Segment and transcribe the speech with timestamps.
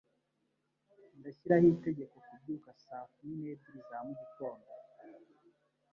[1.19, 4.69] Ndashyiraho itegeko kubyuka saa kumi n'ebyiri za mugitondo.